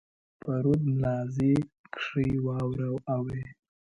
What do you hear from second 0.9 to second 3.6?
ملازۍ کښي واوره اوري.